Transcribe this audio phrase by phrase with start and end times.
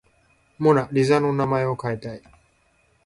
[0.57, 2.23] モナ・リザの名前を変えたい